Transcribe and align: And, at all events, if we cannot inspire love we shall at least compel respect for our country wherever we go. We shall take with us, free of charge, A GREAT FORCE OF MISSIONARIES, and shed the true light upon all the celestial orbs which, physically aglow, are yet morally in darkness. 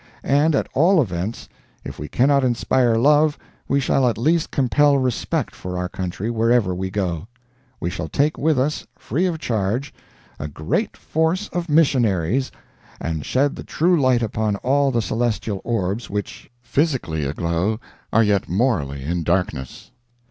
And, 0.23 0.55
at 0.55 0.67
all 0.73 0.99
events, 0.99 1.47
if 1.83 1.99
we 1.99 2.07
cannot 2.07 2.43
inspire 2.43 2.95
love 2.97 3.37
we 3.67 3.79
shall 3.79 4.09
at 4.09 4.17
least 4.17 4.49
compel 4.49 4.97
respect 4.97 5.53
for 5.53 5.77
our 5.77 5.87
country 5.87 6.31
wherever 6.31 6.73
we 6.73 6.89
go. 6.89 7.27
We 7.79 7.91
shall 7.91 8.07
take 8.09 8.35
with 8.35 8.57
us, 8.57 8.87
free 8.97 9.27
of 9.27 9.37
charge, 9.37 9.93
A 10.39 10.47
GREAT 10.47 10.97
FORCE 10.97 11.49
OF 11.49 11.69
MISSIONARIES, 11.69 12.51
and 12.99 13.23
shed 13.23 13.55
the 13.55 13.63
true 13.63 14.01
light 14.01 14.23
upon 14.23 14.55
all 14.63 14.89
the 14.89 15.03
celestial 15.03 15.61
orbs 15.63 16.09
which, 16.09 16.49
physically 16.63 17.23
aglow, 17.25 17.79
are 18.11 18.23
yet 18.23 18.49
morally 18.49 19.03
in 19.03 19.21
darkness. 19.21 19.91